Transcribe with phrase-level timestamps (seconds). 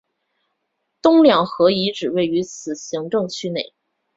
[0.99, 3.75] 东两河遗址位于此行政区内。